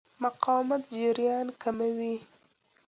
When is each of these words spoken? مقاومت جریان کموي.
مقاومت 0.23 0.81
جریان 0.95 1.47
کموي. 1.61 2.15